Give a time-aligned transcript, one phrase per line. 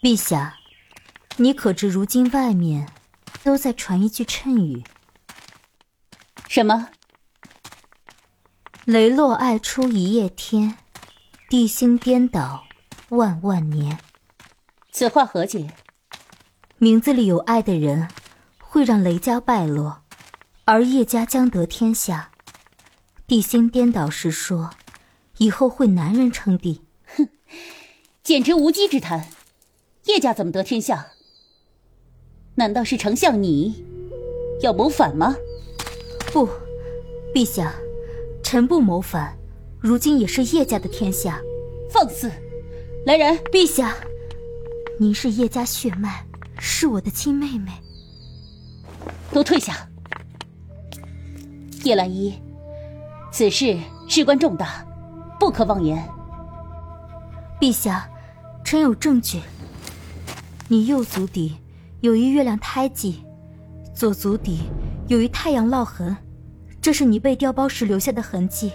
[0.00, 0.56] 陛下，
[1.38, 2.88] 你可知如今外面
[3.42, 4.84] 都在传一句谶语？
[6.46, 6.90] 什么？
[8.84, 10.78] 雷洛爱出一夜天，
[11.48, 12.64] 地心颠倒
[13.08, 13.98] 万万年。
[14.92, 15.74] 此话何解？
[16.78, 18.08] 名字里有爱的人，
[18.60, 20.04] 会让雷家败落，
[20.64, 22.30] 而叶家将得天下。
[23.26, 24.70] 地心颠倒是说，
[25.38, 26.84] 以后会男人称帝。
[27.16, 27.28] 哼，
[28.22, 29.28] 简直无稽之谈。
[30.08, 31.08] 叶家怎么得天下？
[32.54, 33.84] 难道是丞相你
[34.62, 35.36] 要谋反吗？
[36.32, 36.48] 不，
[37.34, 37.74] 陛下，
[38.42, 39.36] 臣不谋反。
[39.78, 41.40] 如今也是叶家的天下。
[41.90, 42.30] 放肆！
[43.04, 43.36] 来人！
[43.52, 43.94] 陛下，
[44.98, 46.24] 您是叶家血脉，
[46.58, 47.70] 是我的亲妹妹。
[49.30, 49.88] 都退下！
[51.84, 52.40] 叶澜依，
[53.30, 53.78] 此事
[54.08, 54.86] 事关重大，
[55.38, 56.02] 不可妄言。
[57.60, 58.10] 陛下，
[58.64, 59.40] 臣有证据。
[60.70, 61.56] 你右足底
[62.02, 63.24] 有一月亮胎记，
[63.94, 64.58] 左足底
[65.06, 66.14] 有一太阳烙痕，
[66.82, 68.70] 这是你被调包时留下的痕迹，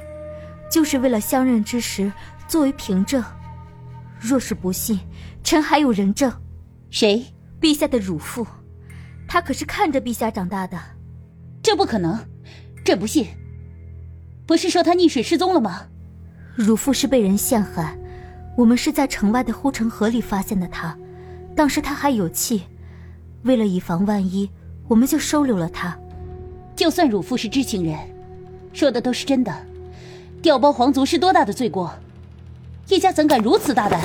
[0.72, 2.11] 就是为了相认之时
[2.47, 3.23] 作为凭证。
[4.19, 5.00] 若是不信，
[5.44, 6.33] 臣还有人证。
[6.89, 7.23] 谁？
[7.61, 8.45] 陛下的乳父，
[9.28, 10.80] 他可是看着陛下长大的。
[11.61, 12.17] 这不可能，
[12.83, 13.28] 朕不信。
[14.47, 15.85] 不是说他溺水失踪了吗？
[16.55, 17.95] 乳父是被人陷害，
[18.57, 20.97] 我们是在城外的护城河里发现的他。
[21.56, 22.64] 当时他还有气，
[23.44, 24.50] 为了以防万一，
[24.88, 25.98] 我们就收留了他。
[26.76, 27.98] 就算汝父是知情人，
[28.73, 29.56] 说的都是真的，
[30.42, 31.94] 调包皇族是多大的罪过？
[32.90, 34.02] 叶家怎敢如此大胆？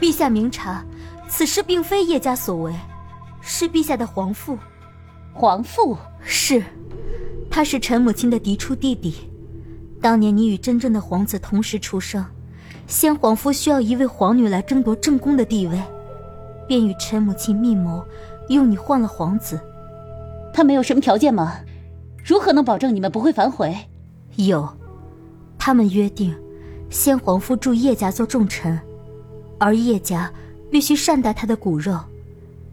[0.00, 0.84] 陛下明察，
[1.28, 2.74] 此事并非叶家所为，
[3.40, 4.58] 是陛下的皇父。
[5.32, 6.62] 皇父是，
[7.48, 9.14] 他是臣母亲的嫡出弟弟。
[10.02, 12.24] 当年你与真正的皇子同时出生，
[12.86, 15.80] 先皇夫需要一位皇女来争夺正宫的地位。
[16.70, 18.00] 便与陈母亲密谋，
[18.48, 19.60] 用你换了皇子。
[20.54, 21.56] 他没有什么条件吗？
[22.24, 23.76] 如何能保证你们不会反悔？
[24.36, 24.68] 有，
[25.58, 26.32] 他们约定，
[26.88, 28.80] 先皇夫助叶家做重臣，
[29.58, 30.32] 而叶家
[30.70, 31.98] 必须善待他的骨肉，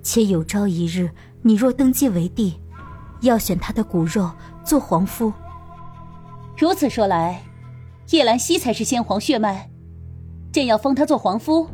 [0.04, 1.10] 且有朝一日
[1.42, 2.60] 你若登基为帝，
[3.22, 4.30] 要选他的骨肉
[4.64, 5.34] 做皇夫。
[6.56, 7.42] 如此说来，
[8.12, 9.72] 叶兰溪才是先皇血脉，
[10.52, 11.68] 朕要封他做皇夫。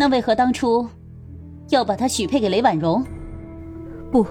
[0.00, 0.88] 那为何当初
[1.68, 3.04] 要把她许配给雷婉容？
[4.10, 4.26] 不，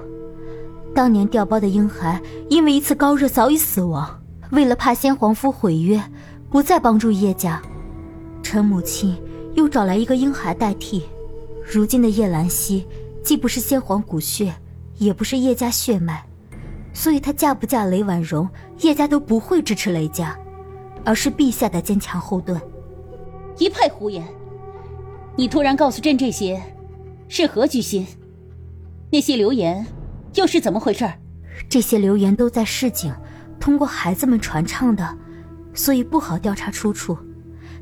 [0.95, 2.19] 当年调包的婴孩
[2.49, 4.19] 因为一次高热早已死亡。
[4.49, 6.01] 为了怕先皇夫毁约，
[6.49, 7.61] 不再帮助叶家，
[8.41, 9.15] 陈母亲
[9.53, 11.03] 又找来一个婴孩代替。
[11.63, 12.83] 如今的叶兰溪
[13.23, 14.51] 既不是先皇骨血，
[14.97, 16.25] 也不是叶家血脉，
[16.95, 18.49] 所以她嫁不嫁雷婉容，
[18.79, 20.35] 叶家都不会支持雷家，
[21.05, 22.59] 而是陛下的坚强后盾。
[23.59, 24.27] 一派胡言！
[25.39, 26.61] 你突然告诉朕这些，
[27.29, 28.05] 是何居心？
[29.09, 29.87] 那些流言
[30.35, 31.09] 又是怎么回事？
[31.69, 33.15] 这些流言都在市井，
[33.57, 35.17] 通过孩子们传唱的，
[35.73, 37.17] 所以不好调查出处。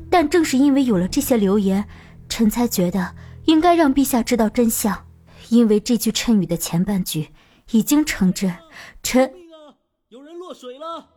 [0.08, 1.84] 但正是因为有了这些流言，
[2.28, 3.16] 臣才觉得
[3.46, 5.06] 应该让陛下知道真相。
[5.48, 7.30] 因为这句谶语的前半句
[7.72, 8.54] 已经成真。
[9.02, 9.32] 臣，
[10.10, 11.08] 有人落水了！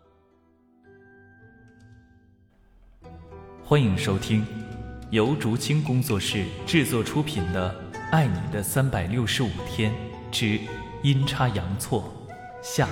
[3.63, 4.44] 欢迎收听。
[5.11, 7.69] 由竹青工作室制作出品的
[8.11, 9.94] 《爱你的三百六十五天
[10.31, 10.57] 之
[11.03, 12.13] 阴差阳错》
[12.66, 12.88] 下。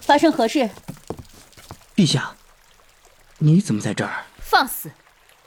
[0.00, 0.68] 发生何事？
[1.94, 2.32] 陛下，
[3.38, 4.24] 你怎么在这儿？
[4.40, 4.90] 放肆！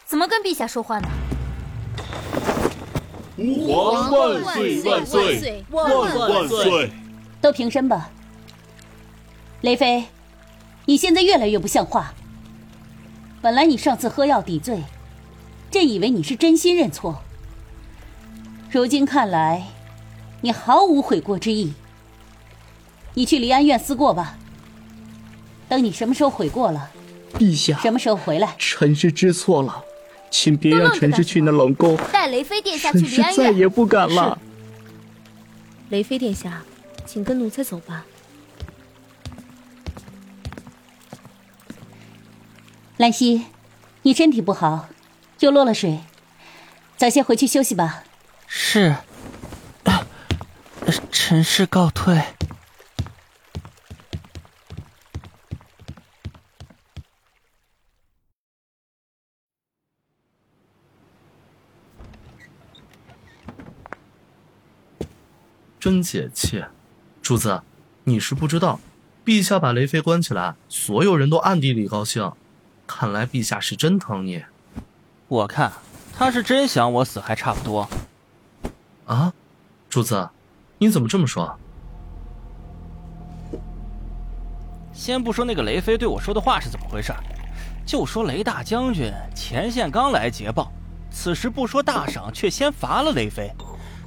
[0.06, 1.10] 怎么跟陛下说话呢？
[3.36, 5.92] 吾皇万岁万岁万
[6.30, 6.90] 万岁！
[7.42, 8.10] 都平身吧，
[9.60, 10.06] 雷妃。
[10.86, 12.14] 你现在越来越不像话。
[13.42, 14.84] 本来你上次喝药抵罪，
[15.70, 17.22] 朕以为你是真心认错。
[18.72, 19.68] 如今看来，
[20.42, 21.74] 你毫无悔过之意。
[23.14, 24.38] 你去离安院思过吧。
[25.70, 26.90] 等你什么时候悔过了，
[27.34, 28.56] 陛下什么时候回来？
[28.58, 29.84] 臣是知错了，
[30.30, 31.98] 请别让臣是去那冷宫。
[32.12, 33.36] 带雷妃殿下去离安院。
[33.36, 34.40] 再也不敢了。
[35.90, 36.64] 雷妃殿下，
[37.06, 38.06] 请跟奴才走吧。
[42.98, 43.48] 兰溪，
[44.04, 44.88] 你身体不好，
[45.40, 46.02] 又落了水，
[46.96, 48.04] 早些回去休息吧。
[48.46, 48.98] 是，
[51.12, 52.22] 臣氏告退。
[65.80, 66.64] 真解气，
[67.22, 67.62] 主子，
[68.04, 68.80] 你是不知道，
[69.26, 72.32] 陛下把雷妃关起来，所有人都暗地里高兴。
[72.88, 74.44] 看来陛下是真疼你。
[75.28, 75.72] 我看
[76.16, 77.88] 他是真想我死还差不多。
[79.06, 79.34] 啊，
[79.90, 80.30] 主子，
[80.78, 81.58] 你怎么这么说？
[84.94, 87.12] 先不说那个雷飞对我说的话是怎么回事，
[87.86, 90.72] 就说雷大将军前线刚来捷报，
[91.12, 93.52] 此时不说大赏，却先罚了雷飞。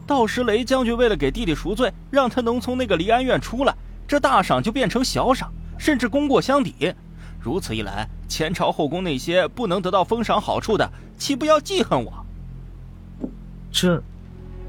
[0.06, 3.74] 到时雷将军为了给弟弟赎罪，让他能从那个离安院出来，
[4.06, 6.94] 这大赏就变成小赏，甚至功过相抵。
[7.40, 12.12] 如此一来，前朝后宫那些不能得到封赏好处的，岂不要记恨我？
[13.72, 14.02] 这，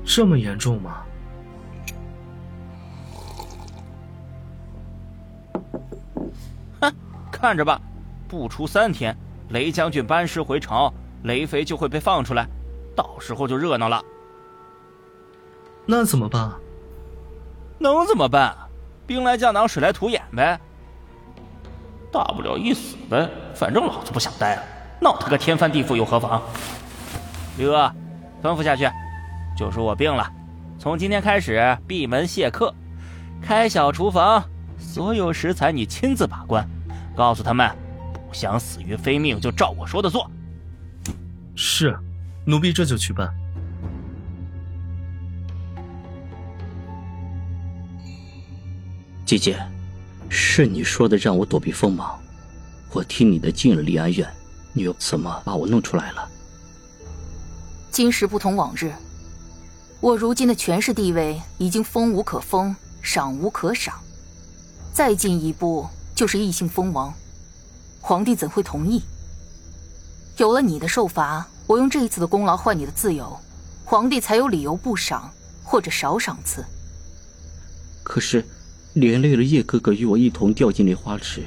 [0.06, 1.04] 这么严重吗？
[6.81, 6.94] 哼，
[7.31, 7.81] 看着吧，
[8.27, 9.15] 不出三天，
[9.50, 10.94] 雷将军班师回朝，
[11.24, 12.48] 雷妃就会被放出来，
[12.95, 14.04] 到时候就热闹了。
[15.86, 16.51] 那怎么办？
[17.80, 18.56] 能怎么办？
[19.06, 20.59] 兵来将挡，水来土掩呗。
[22.12, 24.63] 大不了一死呗，反正老子不想待了，
[25.01, 26.42] 闹他个天翻地覆又何妨？
[27.57, 27.92] 李哥，
[28.42, 28.89] 吩咐下去，
[29.57, 30.31] 就说我病了，
[30.80, 32.74] 从今天开始闭门谢客，
[33.42, 34.44] 开小厨房，
[34.80, 36.68] 所有食材你亲自把关，
[37.15, 37.69] 告诉他们，
[38.27, 40.30] 不想死于非命就照我说的做。
[41.56, 41.98] 是，
[42.45, 43.30] 奴婢这就去办。
[49.25, 49.59] 姐姐，
[50.30, 52.20] 是你说的让我躲避锋芒，
[52.92, 54.28] 我听你的进了离安院，
[54.74, 56.30] 你又怎么把我弄出来了？
[57.92, 58.92] 今时不同往日，
[60.00, 63.96] 我如今的权势地位已经封无可封，赏无可赏，
[64.94, 67.14] 再进一步就是异姓封王，
[68.02, 69.02] 皇帝怎会同意？
[70.38, 73.36] 有了你的受罚，我用这一次的功劳换你的自由，
[73.86, 75.32] 皇帝才有理由不赏
[75.64, 76.64] 或者少赏赐。
[78.04, 78.46] 可是。
[78.94, 81.44] 连累了叶哥哥与我一同掉进莲花池，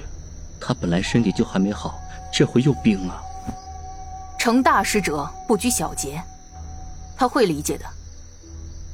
[0.61, 1.99] 他本来身体就还没好，
[2.33, 3.21] 这回又病了。
[4.39, 6.23] 成大事者不拘小节，
[7.17, 7.85] 他会理解的。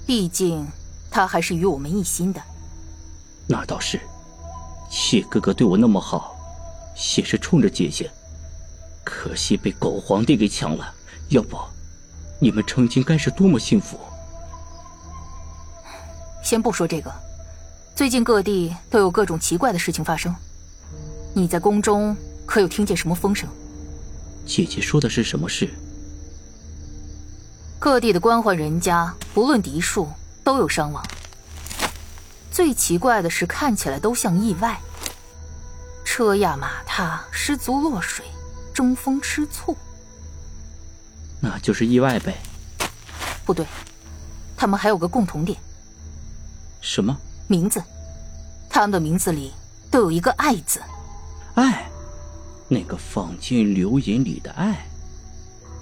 [0.07, 0.67] 毕竟
[1.11, 2.41] 他还是与我们一心的。
[3.47, 4.01] 那倒是，
[5.13, 6.37] 叶哥哥对我那么好，
[7.17, 8.11] 也是冲着姐姐。
[9.05, 10.93] 可惜被狗皇帝给抢了，
[11.29, 11.59] 要不，
[12.41, 13.99] 你们成亲该是多么幸福。
[16.43, 17.13] 先不说这个。
[17.97, 20.37] 最近各地都有各种奇怪的事情发生，
[21.33, 22.15] 你在宫中
[22.45, 23.49] 可有听见什么风声？
[24.45, 25.71] 姐姐说的是什么事？
[27.79, 30.07] 各地的官宦人家，不论嫡庶，
[30.45, 31.03] 都有伤亡。
[32.51, 34.79] 最奇怪的是，看起来都像意外，
[36.05, 38.27] 车压马踏，失足落水，
[38.75, 39.75] 中风吃醋。
[41.41, 42.37] 那就是意外呗？
[43.47, 43.65] 不对，
[44.55, 45.59] 他们还有个共同点。
[46.83, 47.19] 什么？
[47.49, 47.83] 名字，
[48.69, 49.53] 他们的名字里
[49.91, 50.81] 都有一个“爱”字。
[51.55, 51.89] 爱，
[52.69, 54.87] 那个放进流言里的爱。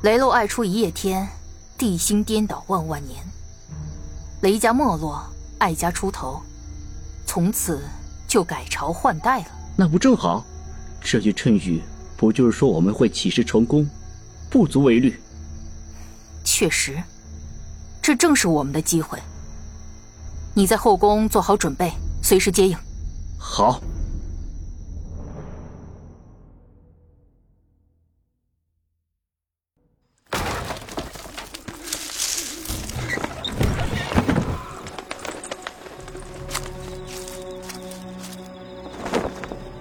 [0.03, 1.27] 雷漏爱出一夜天，
[1.79, 3.25] 地心颠倒万万年。
[4.43, 5.25] 雷家没落，
[5.59, 6.43] 爱家出头，
[7.27, 7.83] 从此
[8.29, 9.47] 就改朝换代了。
[9.75, 10.45] 那不正好？
[11.01, 11.83] 这句谶语
[12.17, 13.89] 不就是说我们会起事成功？
[14.51, 15.19] 不足为虑。
[16.45, 17.03] 确实，
[18.03, 19.19] 这正是我们的机会。
[20.57, 21.93] 你在后宫做好准备，
[22.23, 22.77] 随时接应。
[23.37, 23.81] 好。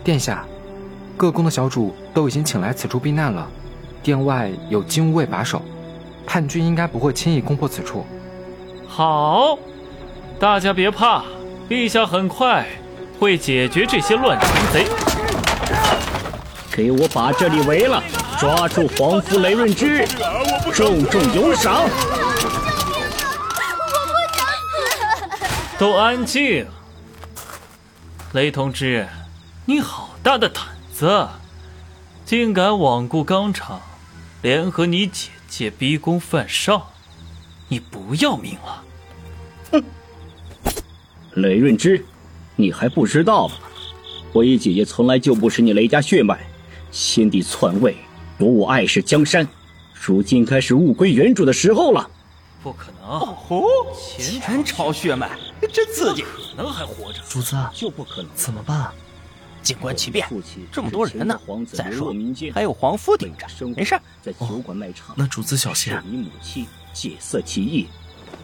[0.03, 0.43] 殿下，
[1.15, 3.47] 各宫的小主都已经请来此处避难了，
[4.01, 5.61] 殿外有金吾卫把守，
[6.25, 8.03] 叛军应该不会轻易攻破此处。
[8.87, 9.55] 好。
[10.43, 11.23] 大家别怕，
[11.69, 12.67] 陛下很快
[13.17, 14.85] 会解决这些乱臣贼。
[16.69, 18.03] 给我把这里围了，
[18.37, 20.05] 抓住皇夫雷润之，
[20.73, 21.87] 重重有赏。
[25.79, 26.67] 都安静。
[28.33, 29.07] 雷同志，
[29.65, 31.25] 你好大的胆子，
[32.25, 33.79] 竟敢罔顾纲常，
[34.41, 36.87] 联合你姐姐逼宫犯上，
[37.69, 38.83] 你不要命了？
[41.35, 41.41] 哼！
[41.41, 42.03] 雷润之，
[42.55, 43.55] 你还不知道吗？
[44.31, 46.39] 我与姐姐从来就不是你雷家血脉，
[46.91, 47.95] 先帝篡位，
[48.37, 49.47] 夺我爱世江山，
[49.93, 52.09] 如今该是物归原主的时候了。
[52.63, 53.09] 不可能！
[53.09, 53.65] 哦，
[54.17, 55.37] 前朝血脉，
[55.71, 56.23] 真刺激！
[56.23, 57.19] 可能还活着？
[57.29, 58.31] 主子就不可能？
[58.33, 58.89] 怎么办？
[59.61, 60.27] 静观其变。
[60.71, 61.39] 这么多人呢，
[61.71, 62.13] 再说
[62.53, 63.99] 还有皇夫顶着，没事。
[64.21, 65.93] 在酒馆卖唱，那主子小心。
[66.09, 67.87] 你母亲戒色起意，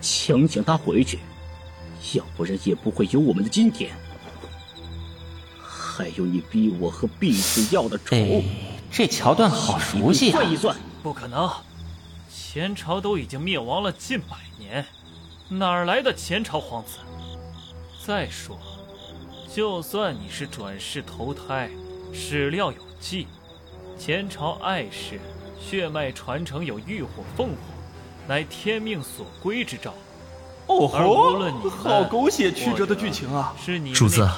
[0.01, 1.19] 强请他回去。
[2.13, 3.91] 要不然也不会有我们的今天。
[5.61, 8.41] 还有你逼我和婢子要的仇，
[8.89, 10.39] 这桥段好熟悉啊！
[10.39, 11.49] 算一算，不可能，
[12.33, 14.85] 前朝都已经灭亡了近百年，
[15.49, 16.99] 哪儿来的前朝皇子？
[18.05, 18.57] 再说，
[19.53, 21.69] 就算你是转世投胎，
[22.13, 23.27] 史料有记，
[23.97, 25.19] 前朝爱氏
[25.59, 27.57] 血脉传承有浴火凤凰，
[28.25, 29.93] 乃天命所归之兆。
[30.69, 33.53] 哦吼，好狗血曲折的剧情啊！
[33.59, 34.29] 是你主子，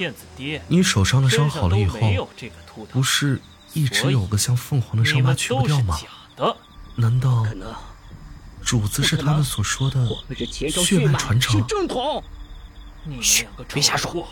[0.69, 1.99] 你手上的伤好了以后，
[2.89, 3.41] 不是
[3.73, 5.97] 一直有个像凤凰的伤疤去不掉吗？
[6.95, 7.45] 难道
[8.63, 10.07] 主子是他们所说的
[10.81, 11.61] 血脉传承？
[11.67, 12.23] 正统。
[13.21, 14.25] 嘘，别瞎说！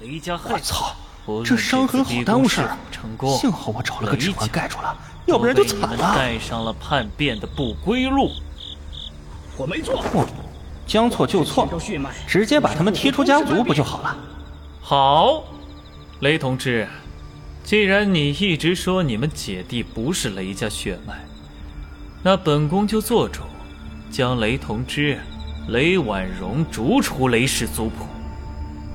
[0.00, 0.94] 雷家我操，
[1.42, 2.76] 这伤痕好耽误事儿。
[3.40, 4.94] 幸好我找了个指环盖住了，
[5.24, 6.14] 要不然就惨了。
[6.14, 8.32] 带上了叛变的不归路。
[9.56, 10.04] 我没错。
[10.86, 11.68] 将错就错，
[12.26, 14.16] 直接把他们踢出家族不就好了？
[14.80, 15.42] 好，
[16.20, 16.88] 雷同志，
[17.64, 21.24] 既然你一直说你们姐弟不是雷家血脉，
[22.22, 23.42] 那本宫就做主，
[24.12, 25.18] 将雷同之、
[25.66, 28.06] 雷婉容逐出雷氏族谱。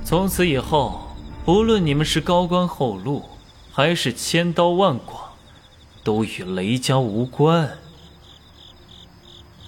[0.02, 3.22] 从此以后，不论你们是高官厚禄，
[3.70, 5.34] 还是千刀万剐，
[6.02, 7.68] 都与雷家无关。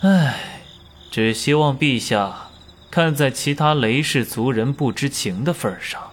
[0.01, 0.54] 唉。
[1.15, 2.49] 只希望陛下
[2.91, 6.11] 看在其他雷氏族人不知情的份上，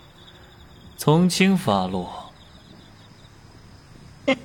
[0.95, 2.31] 从轻发落。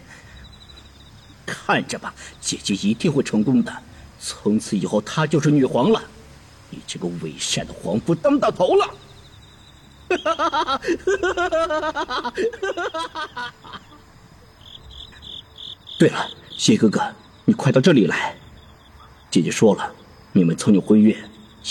[1.44, 3.70] 看着吧，姐姐一定会成功的。
[4.18, 6.02] 从此以后，她就是女皇了。
[6.70, 8.94] 你这个伪善的皇夫，当到头了！
[15.98, 18.34] 对了，谢哥哥，你快到这里来。
[19.30, 19.94] 姐姐说了。
[20.36, 21.16] 你们曾有婚约，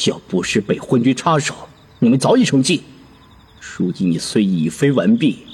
[0.07, 1.53] 要不是被昏君插手，
[1.99, 2.83] 你们早已成亲。
[3.59, 5.45] 如今你虽已非完璧，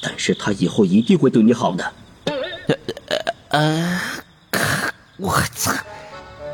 [0.00, 1.92] 但是他以后一定会对你好的。
[3.50, 4.00] 呃呃，
[5.18, 5.70] 我操！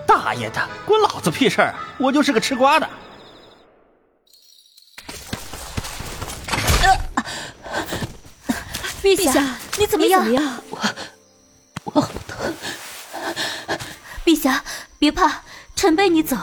[0.08, 1.72] 大爷的，关老子屁事儿！
[1.96, 2.90] 我就是个吃瓜的。
[9.00, 10.60] 陛下，你怎么样？
[10.68, 10.80] 我
[11.84, 12.10] 我。
[14.24, 14.64] 陛下，
[14.98, 15.42] 别怕，
[15.74, 16.36] 臣背你走。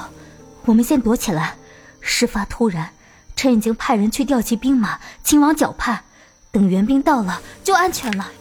[0.65, 1.55] 我们先躲起来。
[2.01, 2.91] 事发突然，
[3.35, 6.03] 臣已经派人去调集兵马，前往脚畔。
[6.51, 8.31] 等援兵到了，就安全了。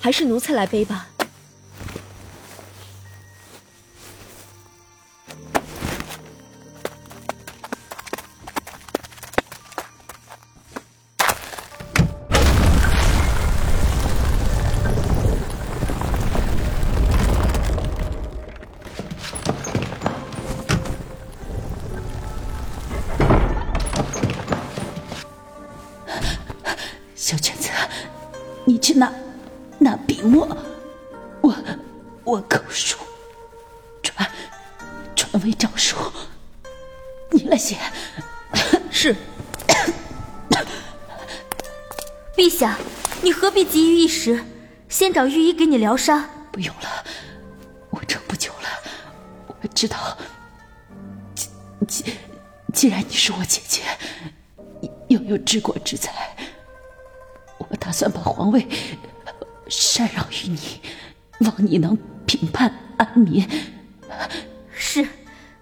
[0.00, 1.08] 还是奴才来背吧。
[45.20, 46.24] 找御医给你疗伤。
[46.50, 47.04] 不用了，
[47.90, 48.68] 我撑不久了。
[49.48, 50.16] 我知道，
[51.34, 51.50] 既
[51.86, 52.04] 既
[52.72, 53.82] 既然你是我姐姐，
[55.08, 56.34] 又有治国之才，
[57.58, 58.66] 我打算把皇位
[59.68, 60.80] 禅让于你，
[61.40, 63.46] 望你能平叛安民。
[64.72, 65.06] 是，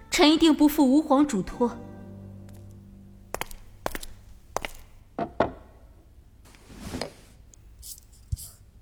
[0.09, 1.77] 臣一定不负吾皇嘱托。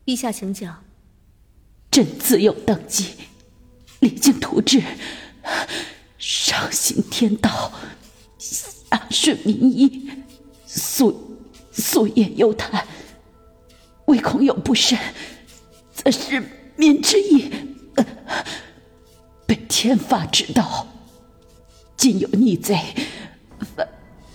[0.07, 0.85] 陛下，请讲。
[1.91, 3.13] 朕自幼登基，
[3.99, 4.81] 励精图治，
[6.17, 7.73] 上行天道，
[8.39, 10.09] 下顺民意，
[10.65, 11.37] 素
[11.73, 12.87] 素言幽谈，
[14.05, 14.97] 唯恐有不慎，
[15.93, 16.41] 则失
[16.77, 17.51] 民之意，
[19.45, 20.87] 被天罚之道。
[21.97, 22.79] 今有逆贼，
[23.75, 23.89] 犯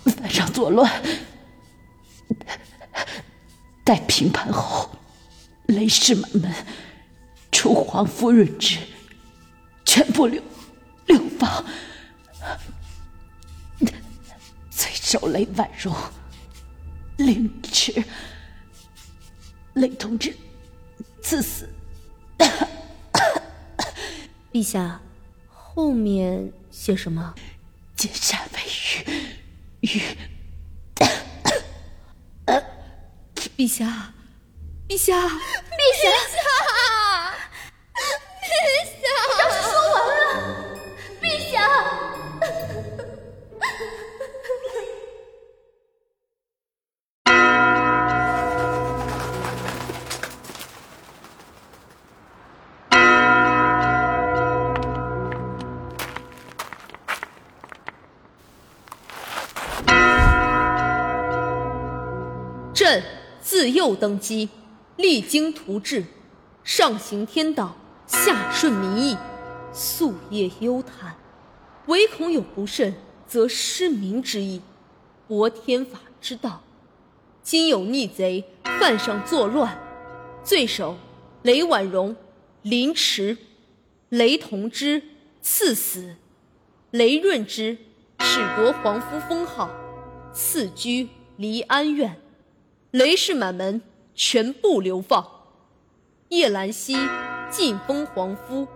[0.05, 1.01] 犯上作乱，
[3.83, 4.87] 待平叛后。
[5.67, 6.53] 雷氏满门，
[7.51, 8.77] 除皇夫人之，
[9.85, 10.43] 全部流
[11.07, 11.63] 流放。
[14.69, 15.95] 罪首雷婉容，
[17.17, 18.03] 凌迟
[19.73, 20.35] 雷同志，
[21.21, 21.69] 赐死。
[24.51, 25.01] 陛下，
[25.47, 27.33] 后面写什么？
[27.95, 28.59] 金山为
[29.81, 30.01] 玉，玉。
[33.55, 34.13] 陛下。
[34.85, 35.31] 陛下，陛下，
[35.69, 35.81] 陛
[39.01, 40.21] 下，你倒是说完了。
[41.21, 41.55] 陛下，
[62.73, 63.01] 朕
[63.41, 64.49] 自幼登基。
[65.03, 66.05] 励精图治，
[66.63, 67.75] 上行天道，
[68.07, 69.17] 下顺民意，
[69.73, 71.17] 夙夜忧叹，
[71.87, 72.95] 唯恐有不慎，
[73.27, 74.61] 则失民之意，
[75.27, 76.63] 博天法之道。
[77.41, 79.77] 今有逆贼犯上作乱，
[80.41, 80.95] 罪首
[81.41, 82.15] 雷婉容、
[82.61, 83.35] 凌迟，
[84.07, 85.03] 雷同之
[85.41, 86.15] 赐死，
[86.91, 87.77] 雷润之
[88.19, 89.69] 褫夺皇夫封号，
[90.31, 92.15] 赐居离安院。
[92.91, 93.81] 雷氏满门
[94.15, 95.25] 全部流放，
[96.29, 96.97] 叶兰溪
[97.49, 98.67] 晋封皇夫，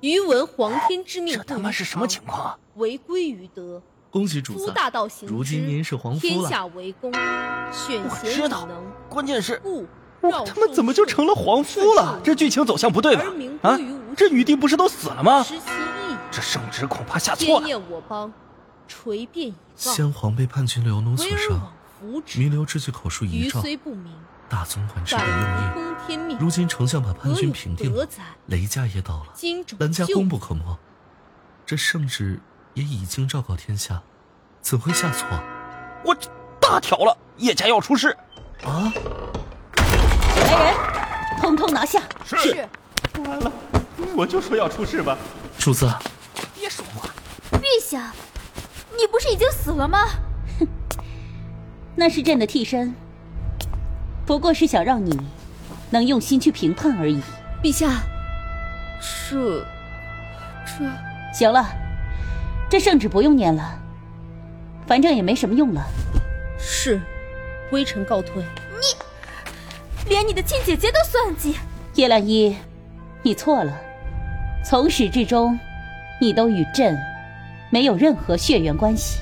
[0.00, 2.56] 余闻皇天之命，这他妈是什么情况？
[2.76, 4.72] 违规于德，恭喜主子，
[5.26, 6.32] 如今您是皇夫了。
[6.32, 7.12] 天下为公，
[7.72, 8.68] 选贤知道，
[9.08, 12.20] 关键是，我他妈怎么就成了皇夫了？
[12.22, 13.24] 这剧情走向不对吧？
[13.62, 13.78] 啊，
[14.16, 15.44] 这女帝不是都死了吗？
[16.30, 17.82] 这圣旨恐怕下错了。
[17.90, 18.32] 我邦，
[18.86, 21.72] 垂变以先皇被叛军流奴所杀。
[22.36, 23.62] 弥留之际，口述遗诏，
[24.48, 26.36] 大总管制的用意。
[26.38, 28.06] 如今丞相把叛军平定了，
[28.46, 29.32] 雷家也倒了，
[29.78, 30.78] 兰家功不可没。
[31.64, 32.40] 这圣旨
[32.74, 34.02] 也已经昭告天下，
[34.60, 35.26] 怎会下错？
[36.04, 36.14] 我
[36.60, 38.14] 大条了，叶家要出事
[38.64, 38.92] 啊！
[40.36, 40.74] 来人，
[41.40, 42.02] 通通拿下！
[42.24, 42.68] 是。
[43.26, 43.50] 完了，
[44.14, 45.16] 我就说要出事吧。
[45.58, 45.90] 主子，
[46.54, 47.08] 别说话。
[47.52, 48.12] 陛下，
[48.94, 50.06] 你不是已经死了吗？
[50.58, 50.68] 哼
[51.94, 52.94] 那是朕的替身，
[54.26, 55.18] 不过是想让你
[55.90, 57.20] 能用心去评判而已。
[57.62, 58.02] 陛下，
[59.00, 59.64] 这
[60.64, 60.84] 这
[61.32, 61.66] 行了，
[62.68, 63.78] 这圣旨不用念了，
[64.86, 65.82] 反正也没什么用了。
[66.58, 67.00] 是，
[67.70, 68.42] 微臣告退。
[70.06, 71.56] 你连你的亲姐姐都算计？
[71.94, 72.56] 叶澜依，
[73.22, 73.72] 你错了，
[74.64, 75.58] 从始至终，
[76.20, 76.98] 你都与朕
[77.70, 79.20] 没有任何血缘关系。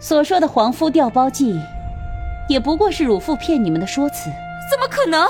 [0.00, 1.60] 所说的皇夫调包计，
[2.48, 4.30] 也不过是汝父骗你们的说辞。
[4.70, 5.26] 怎么可能？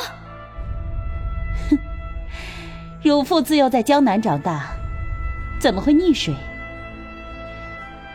[1.71, 1.79] 哼，
[3.03, 4.71] 汝父自幼在江南长大，
[5.59, 6.35] 怎么会溺水？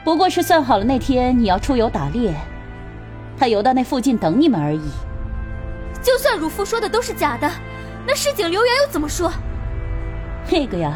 [0.03, 2.33] 不过是算好了那天你要出游打猎，
[3.37, 4.89] 他游到那附近等你们而已。
[6.01, 7.47] 就算汝父说的都是假的，
[8.07, 9.31] 那市井流言又怎么说？
[10.49, 10.95] 那个呀，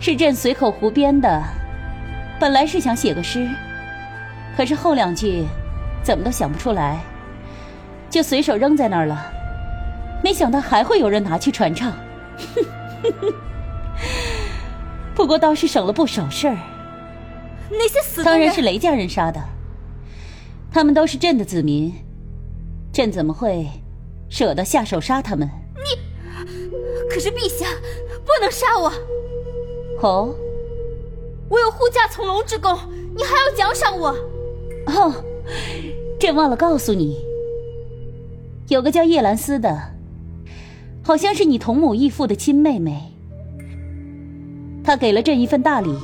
[0.00, 1.40] 是朕随口胡编的。
[2.40, 3.48] 本来是想写个诗。
[4.56, 5.44] 可是后两句，
[6.04, 7.00] 怎么都想不出来，
[8.10, 9.32] 就随手扔在那儿了。
[10.22, 11.92] 没想到还会有人拿去传唱，
[15.14, 16.56] 不过倒是省了不少事儿。
[17.70, 19.42] 那些死当然是雷家人杀的，
[20.70, 21.92] 他们都是朕的子民，
[22.92, 23.66] 朕怎么会
[24.28, 25.48] 舍得下手杀他们？
[25.76, 25.98] 你，
[27.10, 27.66] 可是陛下
[28.24, 28.92] 不能杀我。
[30.02, 30.34] 哦，
[31.48, 32.78] 我有护驾从龙之功，
[33.16, 34.10] 你还要奖赏我？
[34.86, 35.14] 哦，
[36.24, 37.18] 朕忘了告诉你，
[38.68, 39.78] 有个叫叶兰丝的，
[41.02, 43.12] 好像是你同母异父的亲妹妹。
[44.82, 45.94] 她给了朕一份大礼，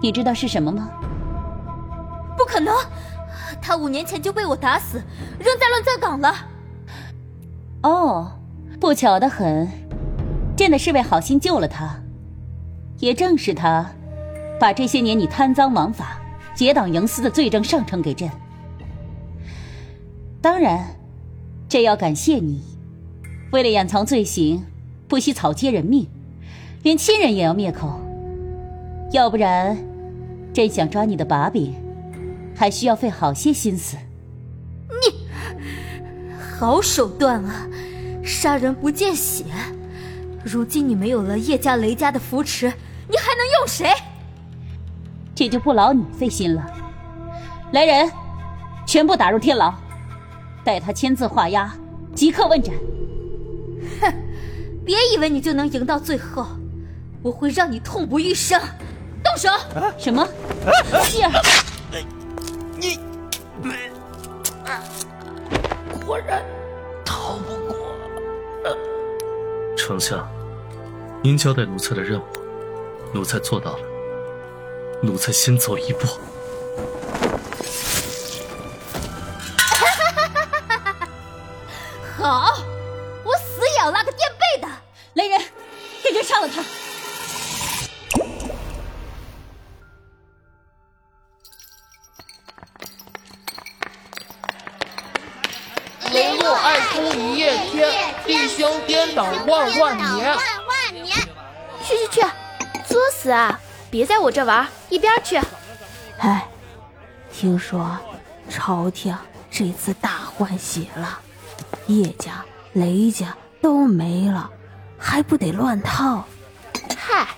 [0.00, 0.90] 你知道是什么吗？
[2.36, 2.74] 不可能，
[3.62, 5.00] 她五年前就被我打死，
[5.38, 6.34] 扔在乱葬岗了。
[7.84, 8.32] 哦，
[8.80, 9.68] 不巧的很，
[10.56, 11.94] 朕的侍卫好心救了她，
[12.98, 13.88] 也正是她，
[14.58, 16.18] 把这些年你贪赃枉法。
[16.56, 18.28] 结党营私的罪证上呈给朕，
[20.42, 20.96] 当然，
[21.68, 22.60] 朕要感谢你。
[23.52, 24.66] 为了掩藏罪行，
[25.06, 26.08] 不惜草菅人命，
[26.82, 28.00] 连亲人也要灭口。
[29.12, 29.78] 要不然，
[30.52, 31.72] 朕想抓你的把柄，
[32.56, 33.96] 还需要费好些心思。
[34.88, 35.28] 你，
[36.58, 37.68] 好手段啊！
[38.24, 39.44] 杀人不见血。
[40.44, 42.66] 如今你没有了叶家、雷家的扶持，
[43.08, 43.92] 你还能用谁？
[45.36, 46.66] 这就不劳你费心了。
[47.70, 48.10] 来人，
[48.84, 49.72] 全部打入天牢，
[50.64, 51.72] 待他签字画押，
[52.14, 52.74] 即刻问斩。
[54.00, 54.12] 哼，
[54.84, 56.46] 别以为你就能赢到最后，
[57.22, 58.60] 我会让你痛不欲生。
[59.24, 59.48] 动手！
[59.98, 60.26] 什么？
[61.04, 61.30] 希儿，
[62.78, 62.98] 你
[66.04, 66.42] 果然
[67.04, 67.76] 逃不过。
[69.76, 70.28] 丞相，
[71.22, 72.24] 您交代奴才的任务，
[73.12, 73.84] 奴才做到了。
[75.02, 76.06] 奴才先走一步。
[96.42, 97.88] 雷洛爱哭一夜天，
[98.26, 100.26] 弟兄颠倒万万年。
[100.26, 101.06] 万万年！
[101.84, 102.20] 去去去，
[102.84, 103.60] 作死啊！
[103.92, 105.40] 别在我这玩，一边去！
[106.18, 106.48] 哎，
[107.32, 107.96] 听说
[108.50, 109.16] 朝廷
[109.52, 111.20] 这次大换血了，
[111.86, 114.50] 叶家、雷家都没了，
[114.98, 116.24] 还不得乱套？
[116.98, 117.28] 嗨，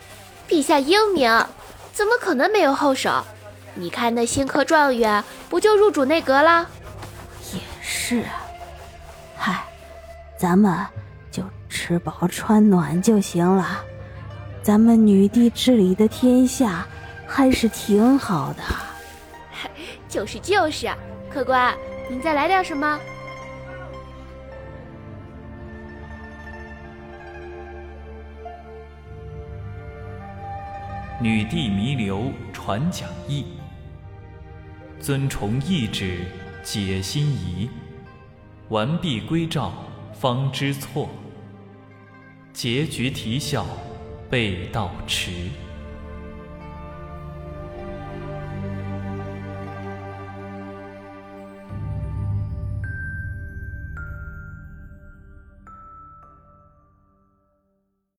[0.48, 1.46] 陛下英明，
[1.92, 3.22] 怎么可能没有后手？
[3.74, 6.66] 你看那新科状元不就入主内阁了？
[7.52, 8.43] 也是啊，嗨，
[10.44, 10.76] 咱们
[11.30, 13.82] 就吃饱穿暖就行了。
[14.62, 16.86] 咱们女帝治理的天下
[17.26, 18.62] 还是挺好的。
[20.06, 20.90] 就是就是，
[21.32, 21.74] 客官，
[22.10, 23.00] 您再来点什么？
[31.22, 33.46] 女帝弥留传讲义。
[35.00, 36.26] 遵从懿旨，
[36.62, 37.70] 解心疑，
[38.68, 39.72] 完璧归赵，
[40.14, 41.08] 方知错。
[42.52, 43.66] 结局啼笑，
[44.30, 45.30] 背道迟。